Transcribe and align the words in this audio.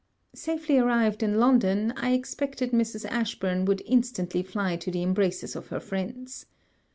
Safely 0.33 0.79
arrived 0.79 1.21
in 1.21 1.37
London, 1.39 1.93
I 1.95 2.13
expected 2.13 2.71
Mrs. 2.71 3.05
Ashburn 3.07 3.65
would 3.65 3.83
instantly 3.85 4.41
fly 4.41 4.75
to 4.77 4.89
the 4.89 5.03
embraces 5.03 5.55
of 5.55 5.67
her 5.67 5.79
friends. 5.79 6.47